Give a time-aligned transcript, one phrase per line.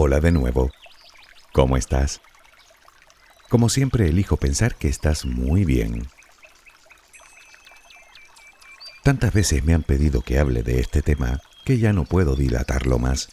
[0.00, 0.70] Hola de nuevo.
[1.52, 2.20] ¿Cómo estás?
[3.48, 6.06] Como siempre elijo pensar que estás muy bien.
[9.02, 13.00] Tantas veces me han pedido que hable de este tema que ya no puedo dilatarlo
[13.00, 13.30] más.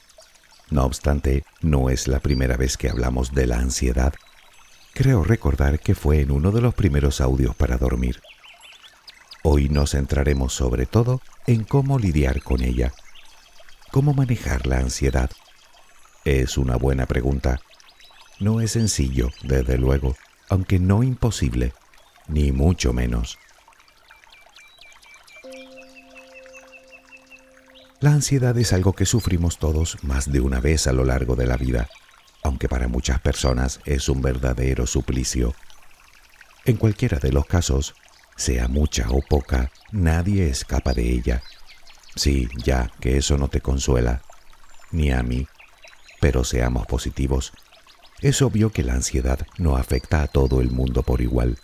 [0.72, 4.16] No obstante, no es la primera vez que hablamos de la ansiedad.
[4.96, 8.22] Creo recordar que fue en uno de los primeros audios para dormir.
[9.44, 12.92] Hoy nos centraremos sobre todo en cómo lidiar con ella,
[13.92, 15.30] cómo manejar la ansiedad.
[16.26, 17.62] Es una buena pregunta.
[18.40, 20.16] No es sencillo, desde luego,
[20.50, 21.72] aunque no imposible,
[22.28, 23.38] ni mucho menos.
[28.00, 31.46] La ansiedad es algo que sufrimos todos más de una vez a lo largo de
[31.46, 31.90] la vida,
[32.42, 35.54] aunque para muchas personas es un verdadero suplicio.
[36.66, 37.94] En cualquiera de los casos,
[38.36, 41.44] sea mucha o poca, nadie escapa de ella.
[42.16, 44.24] Sí, ya que eso no te consuela,
[44.92, 45.48] ni a mí,
[46.26, 47.54] pero seamos positivos.
[48.20, 51.60] Es obvio que la ansiedad no afecta a todo el mundo por igual.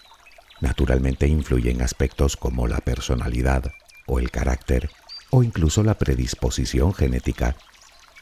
[0.59, 3.71] Naturalmente influye en aspectos como la personalidad
[4.05, 4.91] o el carácter
[5.31, 7.55] o incluso la predisposición genética.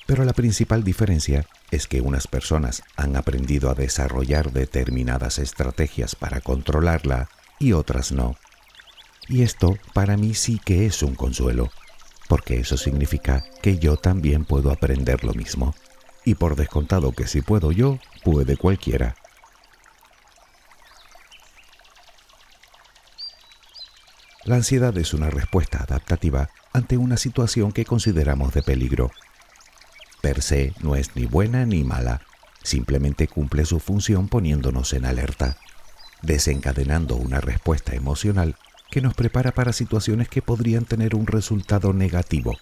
[0.05, 6.39] Pero la principal diferencia es que unas personas han aprendido a desarrollar determinadas estrategias para
[6.39, 7.27] controlarla
[7.59, 8.37] y otras no.
[9.27, 11.69] Y esto para mí sí que es un consuelo,
[12.29, 15.75] porque eso significa que yo también puedo aprender lo mismo.
[16.30, 19.16] Y por descontado que si puedo yo, puede cualquiera.
[24.44, 29.09] La ansiedad es una respuesta adaptativa ante una situación que consideramos de peligro.
[30.21, 32.21] Per se no es ni buena ni mala,
[32.61, 35.58] simplemente cumple su función poniéndonos en alerta,
[36.21, 38.55] desencadenando una respuesta emocional
[38.91, 42.55] que nos prepara para situaciones que podrían tener un resultado negativo.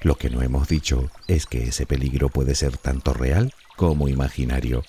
[0.00, 4.84] Lo que no hemos dicho es que ese peligro puede ser tanto real como imaginario.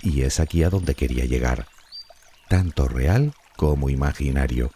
[0.00, 1.66] Y es aquí a donde quería llegar.
[2.48, 4.72] Tanto real como imaginario.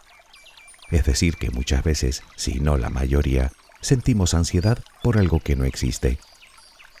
[0.91, 3.51] Es decir, que muchas veces, si no la mayoría,
[3.81, 6.19] sentimos ansiedad por algo que no existe.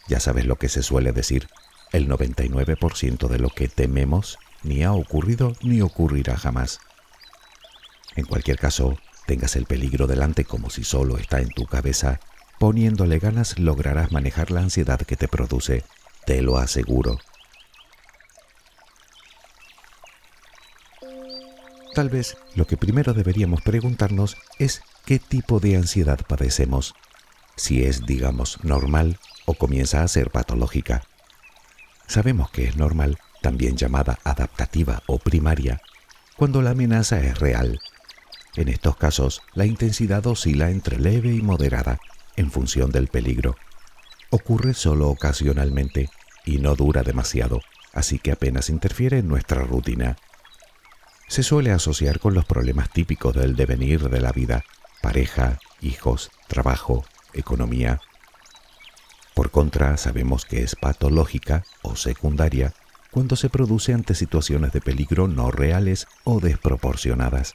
[0.07, 1.47] Ya sabes lo que se suele decir,
[1.91, 6.79] el 99% de lo que tememos ni ha ocurrido ni ocurrirá jamás.
[8.15, 8.97] En cualquier caso,
[9.27, 12.19] tengas el peligro delante como si solo está en tu cabeza,
[12.59, 15.83] poniéndole ganas lograrás manejar la ansiedad que te produce,
[16.25, 17.19] te lo aseguro.
[21.93, 26.93] Tal vez lo que primero deberíamos preguntarnos es qué tipo de ansiedad padecemos,
[27.55, 31.03] si es, digamos, normal o comienza a ser patológica.
[32.07, 35.81] Sabemos que es normal, también llamada adaptativa o primaria,
[36.35, 37.79] cuando la amenaza es real.
[38.57, 41.97] En estos casos, la intensidad oscila entre leve y moderada
[42.37, 43.55] en función del peligro.
[44.29, 46.09] Ocurre solo ocasionalmente
[46.45, 47.61] y no dura demasiado,
[47.93, 50.17] así que apenas interfiere en nuestra rutina
[51.27, 54.63] se suele asociar con los problemas típicos del devenir de la vida,
[55.01, 57.03] pareja, hijos, trabajo,
[57.33, 57.99] economía.
[59.33, 62.73] Por contra, sabemos que es patológica o secundaria
[63.11, 67.53] cuando se produce ante situaciones de peligro no reales o desproporcionadas.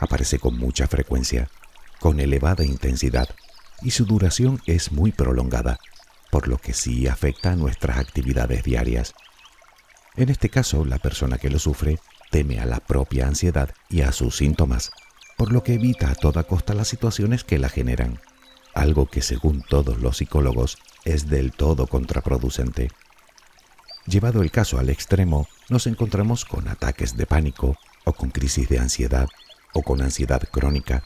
[0.00, 1.48] Aparece con mucha frecuencia,
[2.00, 3.28] con elevada intensidad,
[3.82, 5.78] y su duración es muy prolongada,
[6.30, 9.14] por lo que sí afecta a nuestras actividades diarias.
[10.16, 11.98] En este caso, la persona que lo sufre
[12.30, 14.90] teme a la propia ansiedad y a sus síntomas,
[15.36, 18.20] por lo que evita a toda costa las situaciones que la generan,
[18.74, 22.90] algo que según todos los psicólogos es del todo contraproducente.
[24.06, 28.78] Llevado el caso al extremo, nos encontramos con ataques de pánico o con crisis de
[28.78, 29.28] ansiedad
[29.72, 31.04] o con ansiedad crónica.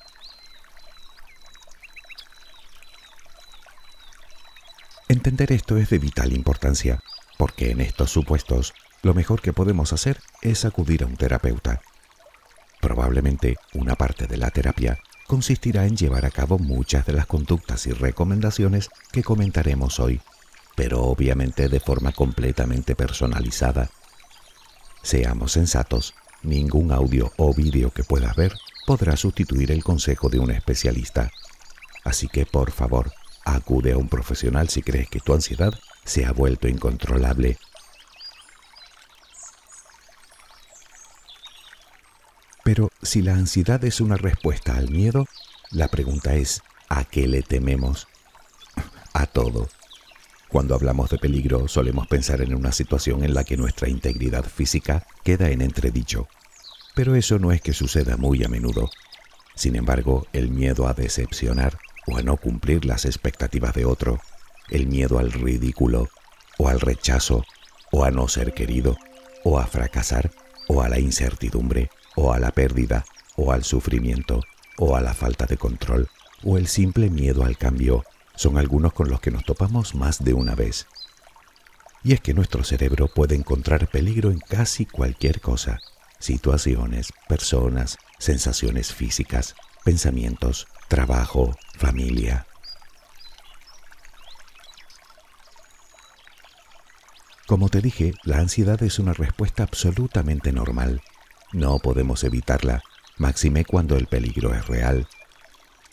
[5.15, 7.01] Entender esto es de vital importancia,
[7.39, 11.83] porque en estos supuestos lo mejor que podemos hacer es acudir a un terapeuta.
[12.81, 14.99] Probablemente una parte de la terapia
[15.29, 20.21] consistirá en llevar a cabo muchas de las conductas y recomendaciones que comentaremos hoy,
[20.75, 23.91] pero obviamente de forma completamente personalizada.
[25.05, 28.53] Seamos sensatos, ningún audio o vídeo que puedas ver
[28.85, 31.31] podrá sustituir el consejo de un especialista.
[32.03, 33.13] Así que por favor,
[33.45, 35.73] acude a un profesional si crees que tu ansiedad
[36.05, 37.59] se ha vuelto incontrolable
[42.65, 45.27] Pero si la ansiedad es una respuesta al miedo,
[45.71, 48.09] la pregunta es, ¿a qué le tememos?
[49.13, 49.69] A todo.
[50.49, 55.07] Cuando hablamos de peligro solemos pensar en una situación en la que nuestra integridad física
[55.23, 56.27] queda en entredicho.
[56.95, 58.89] Pero eso no es que suceda muy a menudo.
[59.55, 61.77] Sin embargo, el miedo a decepcionar
[62.07, 64.21] o a no cumplir las expectativas de otro,
[64.71, 66.09] el miedo al ridículo,
[66.59, 67.45] o al rechazo,
[67.91, 68.97] o a no ser querido,
[69.45, 70.31] o a fracasar,
[70.69, 73.05] o a la incertidumbre, o a la pérdida,
[73.37, 74.41] o al sufrimiento,
[74.79, 76.09] o a la falta de control,
[76.43, 78.05] o el simple miedo al cambio,
[78.37, 80.87] son algunos con los que nos topamos más de una vez.
[82.03, 85.81] Y es que nuestro cerebro puede encontrar peligro en casi cualquier cosa,
[86.19, 89.55] situaciones, personas, sensaciones físicas,
[89.85, 92.47] pensamientos, trabajo, familia.
[97.47, 101.03] Como te dije, la ansiedad es una respuesta absolutamente normal.
[101.53, 102.83] No podemos evitarla,
[103.19, 105.07] máxime cuando el peligro es real.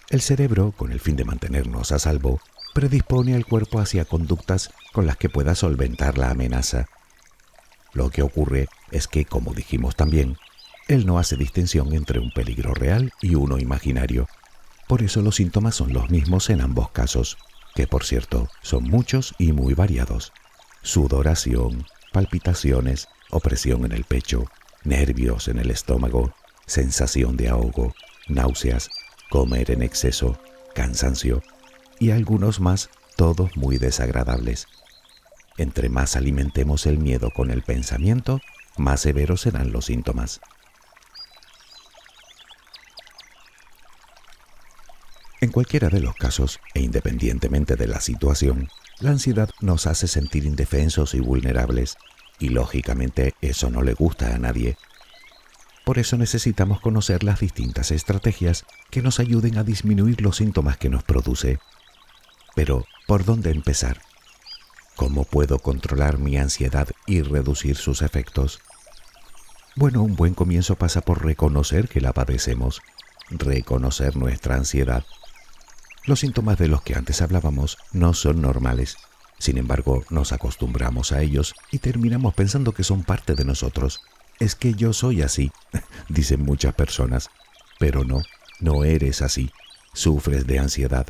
[0.10, 2.40] El cerebro, con el fin de mantenernos a salvo,
[2.74, 6.88] predispone al cuerpo hacia conductas con las que pueda solventar la amenaza.
[7.94, 10.38] Lo que ocurre es que, como dijimos también,
[10.88, 14.28] él no hace distinción entre un peligro real y uno imaginario.
[14.88, 17.38] Por eso los síntomas son los mismos en ambos casos,
[17.76, 20.34] que por cierto son muchos y muy variados.
[20.82, 24.46] Sudoración, palpitaciones, opresión en el pecho,
[24.84, 26.34] nervios en el estómago,
[26.66, 27.94] sensación de ahogo,
[28.28, 28.90] náuseas,
[29.30, 30.38] comer en exceso,
[30.76, 31.42] cansancio
[32.00, 34.68] y algunos más, todos muy desagradables.
[35.58, 38.42] Entre más alimentemos el miedo con el pensamiento,
[38.78, 40.42] más severos serán los síntomas.
[45.52, 48.70] Cualquiera de los casos, e independientemente de la situación,
[49.00, 51.98] la ansiedad nos hace sentir indefensos y vulnerables,
[52.40, 54.78] y lógicamente eso no le gusta a nadie,
[55.84, 60.90] por eso necesitamos conocer las distintas estrategias que nos ayuden a disminuir los síntomas que
[60.90, 61.60] nos produce.
[62.56, 64.02] Pero, ¿por dónde empezar?
[64.96, 68.62] ¿Cómo puedo controlar mi ansiedad y reducir sus efectos?
[69.76, 72.82] Bueno, un buen comienzo pasa por reconocer que la padecemos,
[73.32, 75.04] reconocer nuestra ansiedad.
[76.06, 78.98] Los síntomas de los que antes hablábamos no son normales.
[79.38, 84.02] Sin embargo, nos acostumbramos a ellos y terminamos pensando que son parte de nosotros
[84.42, 85.52] es que yo soy así,
[86.10, 87.30] dicen muchas personas,
[87.80, 88.24] pero no,
[88.60, 89.52] no eres así,
[89.94, 91.06] sufres de ansiedad.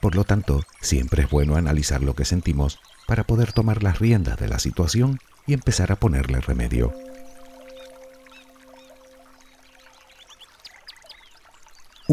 [0.00, 4.38] Por lo tanto, siempre es bueno analizar lo que sentimos para poder tomar las riendas
[4.38, 6.94] de la situación y empezar a ponerle remedio.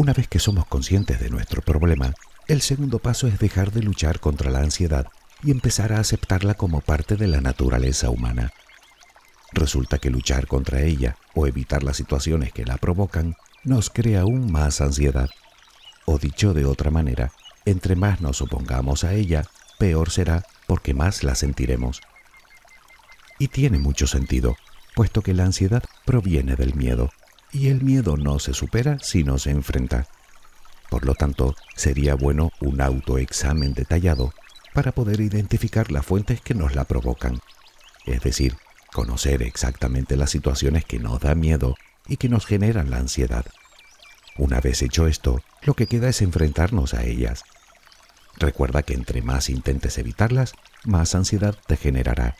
[0.00, 2.14] Una vez que somos conscientes de nuestro problema,
[2.48, 5.06] el segundo paso es dejar de luchar contra la ansiedad
[5.42, 8.50] y empezar a aceptarla como parte de la naturaleza humana.
[9.52, 14.50] Resulta que luchar contra ella o evitar las situaciones que la provocan nos crea aún
[14.50, 15.28] más ansiedad.
[16.06, 17.30] O dicho de otra manera,
[17.66, 19.44] entre más nos opongamos a ella,
[19.78, 22.00] peor será porque más la sentiremos.
[23.38, 24.56] Y tiene mucho sentido,
[24.94, 27.10] puesto que la ansiedad proviene del miedo,
[27.52, 30.06] y el miedo no se supera si no se enfrenta.
[30.88, 34.32] Por lo tanto, sería bueno un autoexamen detallado
[34.74, 37.40] para poder identificar las fuentes que nos la provocan,
[38.06, 38.56] es decir,
[38.92, 41.76] conocer exactamente las situaciones que nos da miedo
[42.08, 43.46] y que nos generan la ansiedad.
[44.36, 47.44] Una vez hecho esto, lo que queda es enfrentarnos a ellas.
[48.38, 50.54] Recuerda que entre más intentes evitarlas,
[50.84, 52.36] más ansiedad te generará.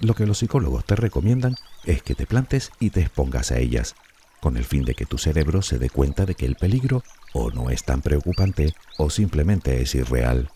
[0.00, 1.54] Lo que los psicólogos te recomiendan
[1.84, 3.94] es que te plantes y te expongas a ellas,
[4.40, 7.02] con el fin de que tu cerebro se dé cuenta de que el peligro
[7.32, 10.50] o no es tan preocupante o simplemente es irreal.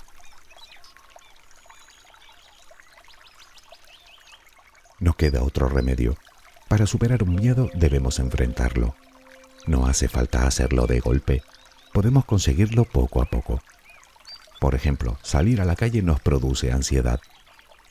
[5.01, 6.17] No queda otro remedio.
[6.69, 8.95] Para superar un miedo debemos enfrentarlo.
[9.67, 11.43] No hace falta hacerlo de golpe.
[11.93, 13.63] Podemos conseguirlo poco a poco.
[14.61, 17.21] Por ejemplo, salir a la calle nos produce ansiedad.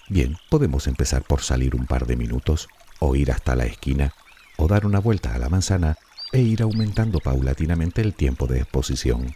[0.09, 4.13] Bien, podemos empezar por salir un par de minutos, o ir hasta la esquina,
[4.55, 5.97] o dar una vuelta a la manzana
[6.31, 9.35] e ir aumentando paulatinamente el tiempo de exposición.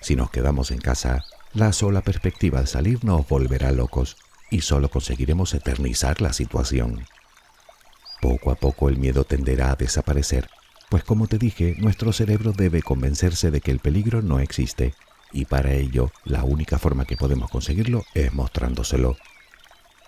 [0.00, 4.16] Si nos quedamos en casa, la sola perspectiva de salir nos volverá locos
[4.50, 7.06] y solo conseguiremos eternizar la situación.
[8.20, 10.48] Poco a poco el miedo tenderá a desaparecer,
[10.88, 14.94] pues como te dije, nuestro cerebro debe convencerse de que el peligro no existe,
[15.32, 19.16] y para ello la única forma que podemos conseguirlo es mostrándoselo.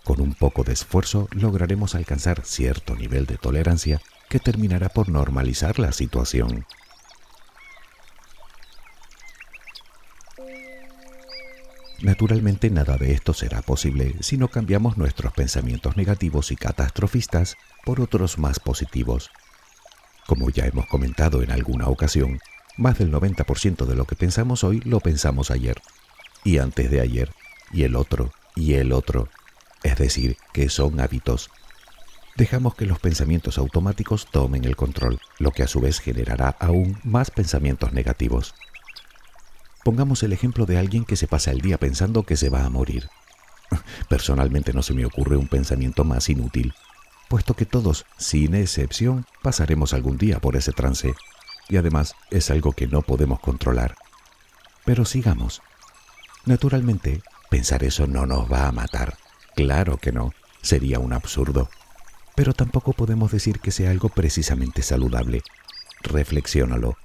[0.04, 5.78] Con un poco de esfuerzo lograremos alcanzar cierto nivel de tolerancia que terminará por normalizar
[5.78, 6.66] la situación.
[12.00, 18.00] Naturalmente nada de esto será posible si no cambiamos nuestros pensamientos negativos y catastrofistas por
[18.00, 19.30] otros más positivos.
[20.26, 22.40] Como ya hemos comentado en alguna ocasión,
[22.76, 25.80] más del 90% de lo que pensamos hoy lo pensamos ayer,
[26.42, 27.30] y antes de ayer,
[27.72, 29.28] y el otro, y el otro.
[29.82, 31.50] Es decir, que son hábitos.
[32.36, 36.98] Dejamos que los pensamientos automáticos tomen el control, lo que a su vez generará aún
[37.04, 38.54] más pensamientos negativos.
[39.84, 42.70] Pongamos el ejemplo de alguien que se pasa el día pensando que se va a
[42.70, 43.08] morir.
[44.08, 46.72] Personalmente no se me ocurre un pensamiento más inútil,
[47.28, 51.14] puesto que todos, sin excepción, pasaremos algún día por ese trance,
[51.68, 53.96] y además es algo que no podemos controlar.
[54.84, 55.62] Pero sigamos.
[56.44, 59.16] Naturalmente, pensar eso no nos va a matar.
[59.54, 60.32] Claro que no,
[60.62, 61.68] sería un absurdo.
[62.34, 65.42] Pero tampoco podemos decir que sea algo precisamente saludable.
[66.02, 66.96] Reflexiónalo.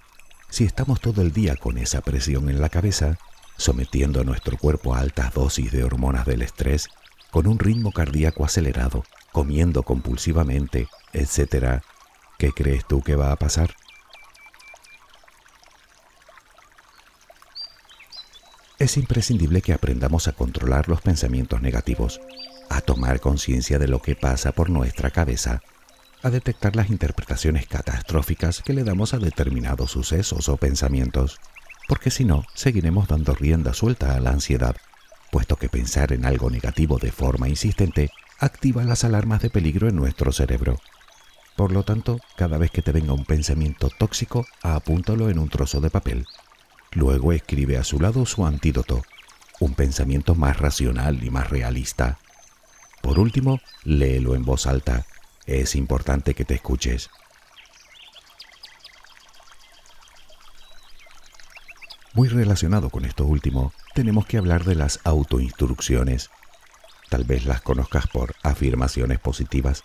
[0.50, 3.18] Si estamos todo el día con esa presión en la cabeza,
[3.58, 6.88] sometiendo a nuestro cuerpo a altas dosis de hormonas del estrés,
[7.32, 11.82] con un ritmo cardíaco acelerado, comiendo compulsivamente, etc.,
[12.38, 13.75] ¿qué crees tú que va a pasar?
[18.88, 22.22] Es imprescindible que aprendamos a controlar los pensamientos negativos,
[22.70, 25.62] a tomar conciencia de lo que pasa por nuestra cabeza,
[26.24, 31.38] a detectar las interpretaciones catastróficas que le damos a determinados sucesos o pensamientos,
[31.89, 34.77] porque si no, seguiremos dando rienda suelta a la ansiedad,
[35.34, 39.98] puesto que pensar en algo negativo de forma insistente activa las alarmas de peligro en
[39.98, 40.79] nuestro cerebro.
[41.58, 45.82] Por lo tanto, cada vez que te venga un pensamiento tóxico, apúntalo en un trozo
[45.82, 46.25] de papel.
[46.98, 49.04] Luego escribe a su lado su antídoto,
[49.60, 52.18] un pensamiento más racional y más realista.
[53.04, 55.06] Por último, léelo en voz alta.
[55.46, 57.12] Es importante que te escuches.
[62.16, 66.32] Muy relacionado con esto último, tenemos que hablar de las autoinstrucciones.
[67.12, 69.84] Tal vez las conozcas por afirmaciones positivas,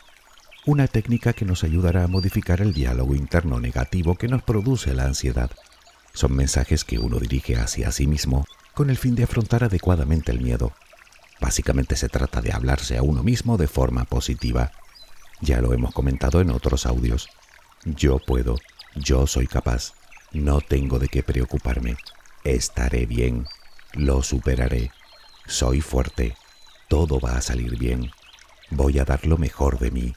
[0.64, 5.04] una técnica que nos ayudará a modificar el diálogo interno negativo que nos produce la
[5.04, 5.50] ansiedad.
[6.12, 10.40] Son mensajes que uno dirige hacia sí mismo con el fin de afrontar adecuadamente el
[10.40, 10.72] miedo.
[11.40, 14.72] Básicamente se trata de hablarse a uno mismo de forma positiva.
[15.40, 17.28] Ya lo hemos comentado en otros audios.
[17.84, 18.58] Yo puedo,
[18.94, 19.92] yo soy capaz,
[20.32, 21.96] no tengo de qué preocuparme,
[22.44, 23.46] Estaré bien,
[23.92, 24.90] lo superaré,
[25.46, 26.36] soy fuerte,
[26.88, 28.10] todo va a salir bien,
[28.70, 30.14] voy a dar lo mejor de mí.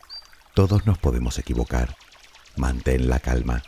[0.55, 1.95] Todos nos podemos equivocar.
[2.55, 3.61] Mantén la calma.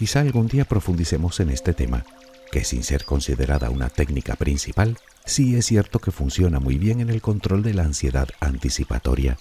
[0.00, 2.06] Quizá algún día profundicemos en este tema,
[2.50, 7.10] que sin ser considerada una técnica principal, sí es cierto que funciona muy bien en
[7.10, 9.36] el control de la ansiedad anticipatoria.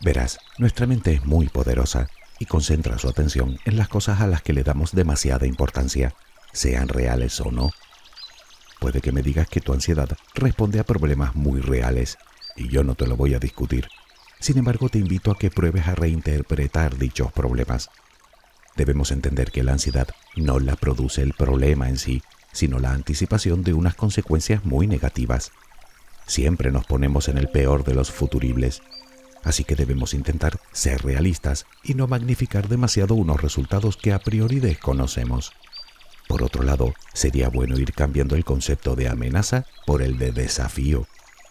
[0.00, 2.06] Verás, nuestra mente es muy poderosa
[2.38, 6.14] y concentra su atención en las cosas a las que le damos demasiada importancia,
[6.52, 7.72] sean reales o no.
[8.78, 12.16] Puede que me digas que tu ansiedad responde a problemas muy reales,
[12.54, 13.88] y yo no te lo voy a discutir.
[14.44, 17.88] Sin embargo, te invito a que pruebes a reinterpretar dichos problemas.
[18.76, 22.22] Debemos entender que la ansiedad no la produce el problema en sí,
[22.52, 25.50] sino la anticipación de unas consecuencias muy negativas.
[26.26, 28.82] Siempre nos ponemos en el peor de los futuribles
[29.44, 34.60] así que debemos intentar ser realistas y no magnificar demasiado unos resultados que a priori
[34.60, 35.52] desconocemos.
[36.28, 41.06] Por otro lado, sería bueno ir cambiando el concepto de amenaza por el de desafío,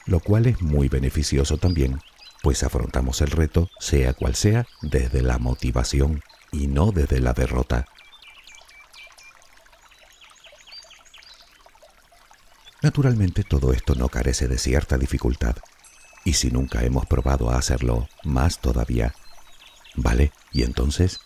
[0.06, 2.00] lo cual es muy beneficioso también,
[2.44, 6.22] pues afrontamos el reto, sea cual sea, desde la motivación
[6.52, 7.86] y no desde la derrota.
[12.82, 15.56] Naturalmente todo esto no carece de cierta dificultad,
[16.26, 19.16] y si nunca hemos probado a hacerlo, más todavía.
[19.96, 20.34] ¿Vale?
[20.52, 21.22] ¿Y entonces?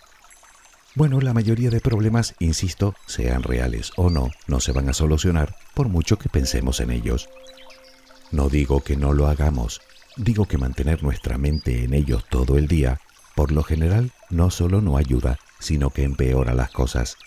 [0.93, 5.55] Bueno, la mayoría de problemas, insisto, sean reales o no, no se van a solucionar
[5.73, 7.27] por mucho que pensemos en ellos.
[8.29, 9.81] No digo que no lo hagamos,
[10.17, 12.99] digo que mantener nuestra mente en ellos todo el día,
[13.35, 17.17] por lo general, no solo no ayuda, sino que empeora las cosas.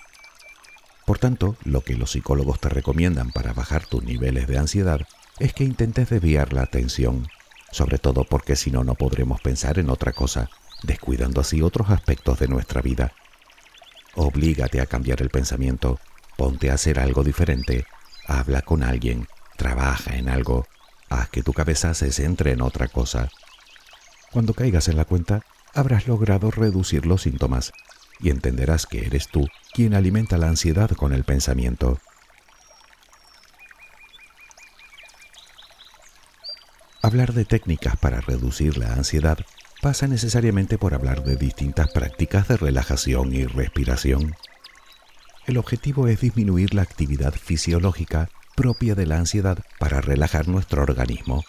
[1.06, 5.06] Por tanto, lo que los psicólogos te recomiendan para bajar tus niveles de ansiedad
[5.38, 7.26] es que intentes desviar la atención
[7.70, 10.50] sobre todo porque si no, no podremos pensar en otra cosa,
[10.82, 13.12] descuidando así otros aspectos de nuestra vida.
[14.14, 16.00] Oblígate a cambiar el pensamiento,
[16.36, 17.86] ponte a hacer algo diferente,
[18.26, 20.66] habla con alguien, trabaja en algo,
[21.10, 23.28] haz que tu cabeza se centre en otra cosa.
[24.32, 25.42] Cuando caigas en la cuenta,
[25.74, 27.72] habrás logrado reducir los síntomas
[28.20, 31.98] y entenderás que eres tú quien alimenta la ansiedad con el pensamiento.
[37.02, 39.38] Hablar de técnicas para reducir la ansiedad
[39.80, 44.36] pasa necesariamente por hablar de distintas prácticas de relajación y respiración.
[45.46, 51.44] El objetivo es disminuir la actividad fisiológica propia de la ansiedad para relajar nuestro organismo.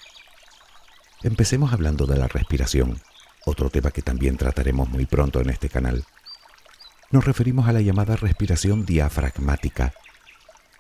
[1.24, 3.02] Empecemos hablando de la respiración,
[3.46, 6.06] otro tema que también trataremos muy pronto en este canal.
[7.12, 9.94] Nos referimos a la llamada respiración diafragmática.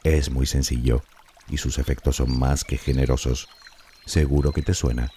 [0.04, 1.04] Es muy sencillo
[1.50, 3.50] y sus efectos son más que generosos.
[4.06, 5.12] Seguro que te suena.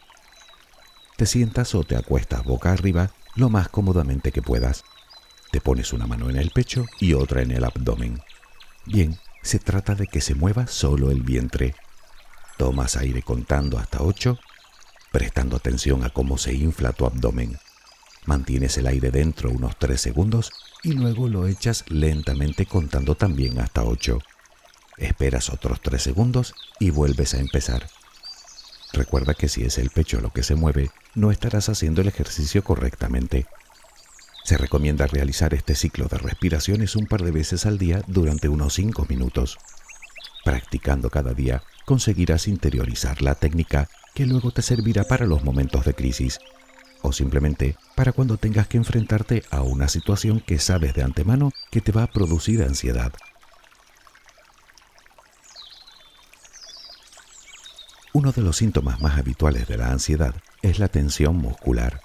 [1.17, 4.85] Te sientas o te acuestas boca arriba lo más cómodamente que puedas.
[5.53, 8.21] Te pones una mano en el pecho y otra en el abdomen.
[8.85, 11.75] Bien, se trata de que se mueva solo el vientre.
[12.57, 14.39] Tomas aire contando hasta 8,
[15.13, 17.59] prestando atención a cómo se infla tu abdomen.
[18.27, 20.51] Mantienes el aire dentro unos 3 segundos
[20.83, 24.19] y luego lo echas lentamente contando también hasta 8.
[24.97, 27.87] Esperas otros 3 segundos y vuelves a empezar.
[28.95, 32.65] Recuerda que si es el pecho lo que se mueve, no estarás haciendo el ejercicio
[32.65, 33.47] correctamente.
[34.45, 38.75] Se recomienda realizar este ciclo de respiraciones un par de veces al día durante unos
[38.75, 39.57] 5 minutos.
[40.45, 45.95] Practicando cada día, conseguirás interiorizar la técnica que luego te servirá para los momentos de
[45.95, 46.39] crisis
[47.01, 51.81] o simplemente para cuando tengas que enfrentarte a una situación que sabes de antemano que
[51.81, 53.13] te va a producir ansiedad.
[58.13, 62.03] Uno de los síntomas más habituales de la ansiedad es la tensión muscular.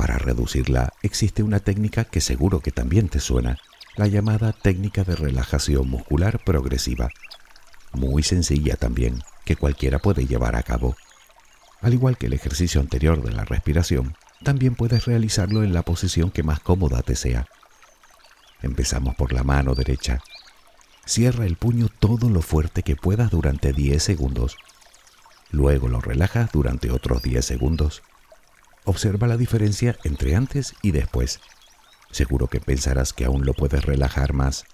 [0.00, 3.58] Para reducirla existe una técnica que seguro que también te suena,
[3.96, 7.10] la llamada técnica de relajación muscular progresiva.
[7.92, 10.96] Muy sencilla también, que cualquiera puede llevar a cabo.
[11.82, 16.30] Al igual que el ejercicio anterior de la respiración, también puedes realizarlo en la posición
[16.30, 17.46] que más cómoda te sea.
[18.62, 20.22] Empezamos por la mano derecha.
[21.04, 24.56] Cierra el puño todo lo fuerte que puedas durante 10 segundos
[25.52, 28.02] Luego lo relajas durante otros 10 segundos.
[28.84, 31.40] Observa la diferencia entre antes y después.
[32.10, 34.64] Seguro que pensarás que aún lo puedes relajar más.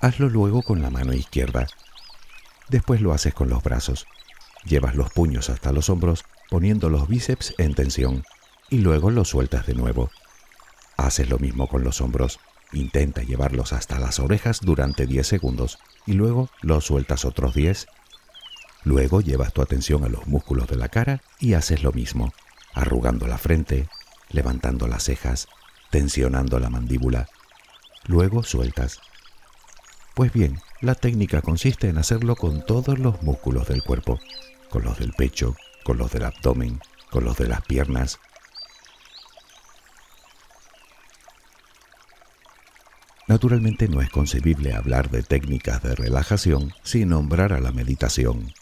[0.00, 1.66] Hazlo luego con la mano izquierda.
[2.68, 4.06] Después lo haces con los brazos.
[4.64, 8.24] Llevas los puños hasta los hombros poniendo los bíceps en tensión
[8.70, 10.10] y luego los sueltas de nuevo.
[10.96, 12.40] Haces lo mismo con los hombros.
[12.72, 17.86] Intenta llevarlos hasta las orejas durante 10 segundos y luego los sueltas otros 10
[18.84, 22.32] Luego llevas tu atención a los músculos de la cara y haces lo mismo,
[22.78, 23.88] arrugando la frente,
[24.30, 25.48] levantando las cejas,
[25.90, 27.28] tensionando la mandíbula.
[28.06, 29.00] Luego sueltas.
[30.14, 34.18] Pues bien, la técnica consiste en hacerlo con todos los músculos del cuerpo,
[34.70, 38.18] con los del pecho, con los del abdomen, con los de las piernas.
[43.26, 48.54] Naturalmente no es concebible hablar de técnicas de relajación sin nombrar a la meditación,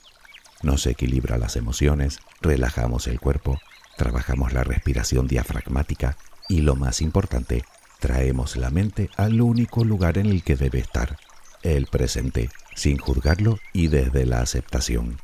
[0.62, 3.60] nos equilibra las emociones, relajamos el cuerpo,
[3.96, 6.16] trabajamos la respiración diafragmática
[6.48, 7.64] y lo más importante,
[7.98, 11.18] traemos la mente al único lugar en el que debe estar,
[11.62, 15.18] el presente, sin juzgarlo y desde la aceptación.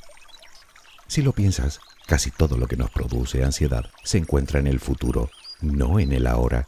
[1.06, 5.30] Si lo piensas, casi todo lo que nos produce ansiedad se encuentra en el futuro,
[5.60, 6.66] no en el ahora.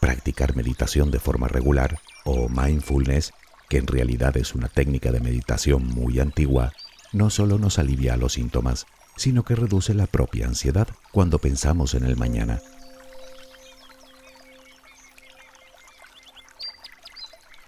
[0.00, 3.32] Practicar meditación de forma regular o mindfulness,
[3.68, 6.72] que en realidad es una técnica de meditación muy antigua,
[7.12, 12.04] no solo nos alivia los síntomas, sino que reduce la propia ansiedad cuando pensamos en
[12.04, 12.60] el mañana.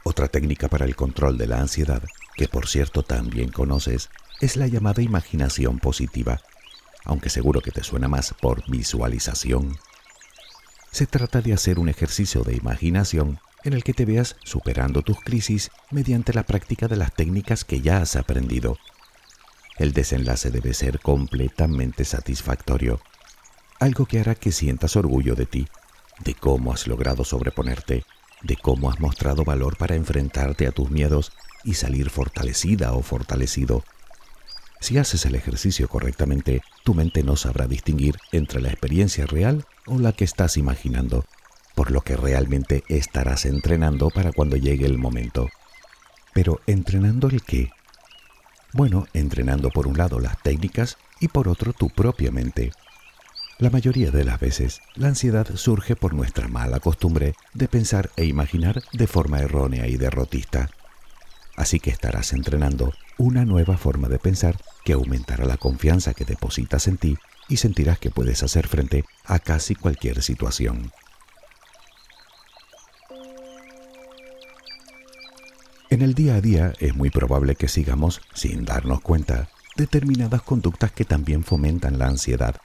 [0.05, 2.03] Otra técnica para el control de la ansiedad,
[2.37, 6.41] que por cierto también conoces, es la llamada imaginación positiva,
[7.05, 9.77] aunque seguro que te suena más por visualización.
[10.91, 15.21] Se trata de hacer un ejercicio de imaginación en el que te veas superando tus
[15.21, 18.77] crisis mediante la práctica de las técnicas que ya has aprendido
[19.79, 23.01] el desenlace debe ser completamente satisfactorio,
[23.81, 25.69] algo que hará que sientas orgullo de ti,
[26.25, 28.05] de cómo has logrado sobreponerte,
[28.43, 31.33] de cómo has mostrado valor para enfrentarte a tus miedos
[31.65, 33.85] y salir fortalecida o fortalecido.
[34.81, 39.99] Si haces el ejercicio correctamente, tu mente no sabrá distinguir entre la experiencia real o
[39.99, 41.25] la que estás imaginando,
[41.75, 45.49] por lo que realmente estarás entrenando para cuando llegue el momento.
[46.35, 47.71] Pero ¿entrenando el qué?
[48.75, 52.73] Bueno, entrenando por un lado las técnicas y por otro tu propia mente.
[53.59, 58.25] La mayoría de las veces, la ansiedad surge por nuestra mala costumbre de pensar e
[58.25, 60.71] imaginar de forma errónea y derrotista.
[61.55, 66.89] Así que estarás entrenando una nueva forma de pensar que aumentará la confianza que depositas
[66.89, 70.91] en ti y sentirás que puedes hacer frente a casi cualquier situación.
[76.03, 80.91] En el día a día es muy probable que sigamos, sin darnos cuenta, determinadas conductas
[80.91, 82.57] que también fomentan la ansiedad.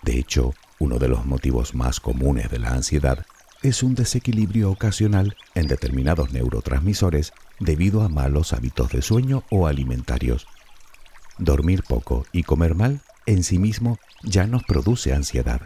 [0.00, 3.26] De hecho, uno de los motivos más comunes de la ansiedad
[3.60, 10.46] es un desequilibrio ocasional en determinados neurotransmisores debido a malos hábitos de sueño o alimentarios.
[11.36, 15.60] Dormir poco y comer mal en sí mismo ya nos produce ansiedad.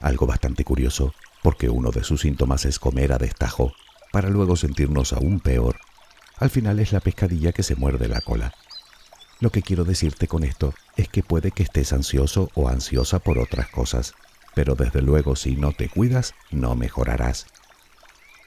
[0.00, 3.72] Algo bastante curioso, porque uno de sus síntomas es comer a destajo,
[4.12, 5.76] para luego sentirnos aún peor
[6.38, 8.54] al final es la pescadilla que se muerde la cola.
[9.40, 13.38] Lo que quiero decirte con esto es que puede que estés ansioso o ansiosa por
[13.38, 14.14] otras cosas,
[14.54, 17.46] pero desde luego si no te cuidas, no mejorarás.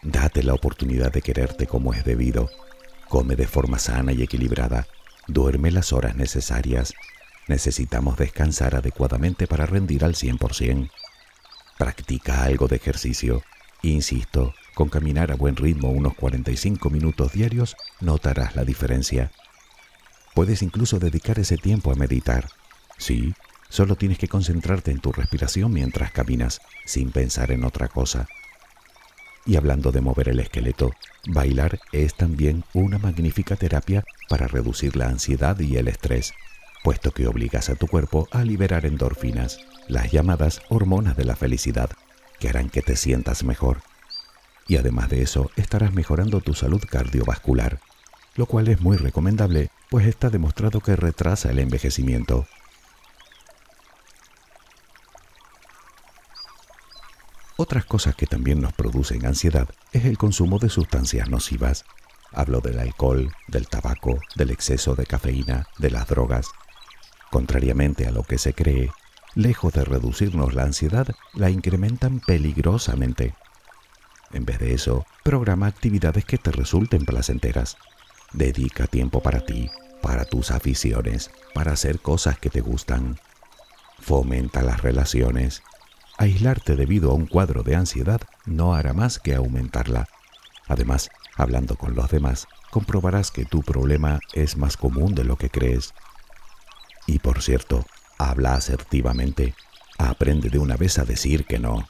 [0.01, 2.49] Date la oportunidad de quererte como es debido.
[3.07, 4.87] come de forma sana y equilibrada,
[5.27, 6.93] duerme las horas necesarias.
[7.47, 10.89] Necesitamos descansar adecuadamente para rendir al 100%.
[11.77, 13.41] Practica algo de ejercicio.
[13.81, 19.29] Insisto, con caminar a buen ritmo unos 45 minutos diarios notarás la diferencia.
[20.33, 22.47] Puedes incluso dedicar ese tiempo a meditar.
[22.97, 23.33] Sí,
[23.67, 28.29] solo tienes que concentrarte en tu respiración mientras caminas, sin pensar en otra cosa.
[29.45, 30.93] Y hablando de mover el esqueleto,
[31.27, 36.33] bailar es también una magnífica terapia para reducir la ansiedad y el estrés,
[36.85, 39.57] puesto que obligas a tu cuerpo a liberar endorfinas,
[39.89, 41.89] las llamadas hormonas de la felicidad,
[42.39, 43.88] que harán que te sientas mejor.
[44.69, 47.79] Y además de eso, estarás mejorando tu salud cardiovascular,
[48.35, 52.45] lo cual es muy recomendable, pues está demostrado que retrasa el envejecimiento.
[57.57, 61.83] Otras cosas que también nos producen ansiedad es el consumo de sustancias nocivas.
[62.31, 66.47] Hablo del alcohol, del tabaco, del exceso de cafeína, de las drogas.
[67.31, 68.91] Contrariamente a lo que se cree,
[69.33, 73.33] lejos de reducirnos la ansiedad, la incrementan peligrosamente.
[74.31, 77.77] En vez de eso, programa actividades que te resulten placenteras.
[78.33, 79.69] Dedica tiempo para ti,
[80.01, 83.19] para tus aficiones, para hacer cosas que te gustan.
[83.99, 85.61] Fomenta las relaciones
[86.19, 90.05] Aislarte debido a un cuadro de ansiedad no hará más que aumentarla.
[90.67, 95.49] Además, hablando con los demás, comprobarás que tu problema es más común de lo que
[95.49, 95.93] crees.
[97.07, 97.85] Y por cierto,
[98.17, 99.55] habla asertivamente.
[99.97, 101.87] Aprende de una vez a decir que no.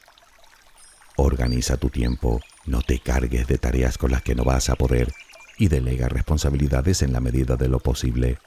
[1.22, 5.12] Organiza tu tiempo, no te cargues de tareas con las que no vas a poder
[5.58, 8.38] y delega responsabilidades en la medida de lo posible.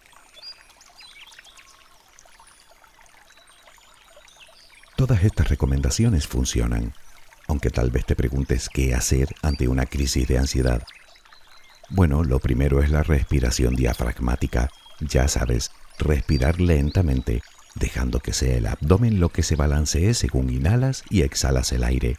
[4.96, 6.94] Todas estas recomendaciones funcionan,
[7.46, 10.82] aunque tal vez te preguntes qué hacer ante una crisis de ansiedad.
[11.90, 14.70] Bueno, lo primero es la respiración diafragmática.
[14.98, 17.42] Ya sabes, respirar lentamente,
[17.74, 22.16] dejando que sea el abdomen lo que se balancee según inhalas y exhalas el aire.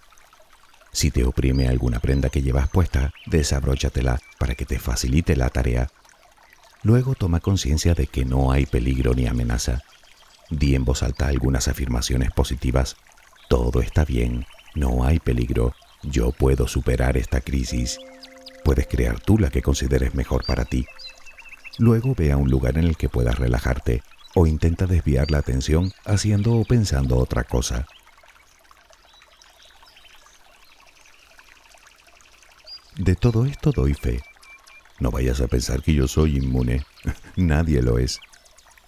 [0.93, 5.89] Si te oprime alguna prenda que llevas puesta, desabróchatela para que te facilite la tarea.
[6.83, 9.83] Luego toma conciencia de que no hay peligro ni amenaza
[10.49, 12.95] Di en voz alta algunas afirmaciones positivas.
[13.49, 17.97] Todo está bien, no hay peligro, yo puedo superar esta crisis.
[18.63, 20.85] Puedes crear tú la que consideres mejor para ti.
[21.79, 24.03] Luego ve a un lugar en el que puedas relajarte
[24.35, 27.87] o intenta desviar la atención haciendo o pensando otra cosa.
[32.97, 34.21] De todo esto doy fe.
[34.99, 36.85] No vayas a pensar que yo soy inmune.
[37.35, 38.19] Nadie lo es.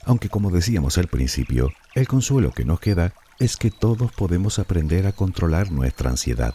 [0.04, 5.08] Aunque como decíamos al principio, el consuelo que nos queda es que todos podemos aprender
[5.08, 6.54] a controlar nuestra ansiedad.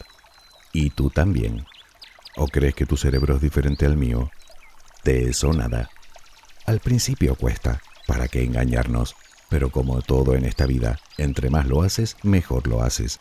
[0.71, 1.65] Y tú también.
[2.37, 4.31] ¿O crees que tu cerebro es diferente al mío?
[5.03, 5.89] De eso nada.
[6.65, 9.15] Al principio cuesta, ¿para qué engañarnos?
[9.49, 13.19] Pero como todo en esta vida, entre más lo haces, mejor lo haces.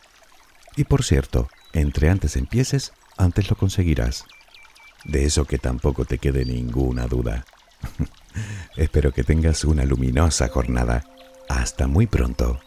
[0.77, 4.25] Y por cierto, entre antes empieces, antes lo conseguirás.
[5.05, 7.45] De eso que tampoco te quede ninguna duda.
[8.77, 11.05] Espero que tengas una luminosa jornada.
[11.49, 12.61] Hasta muy pronto.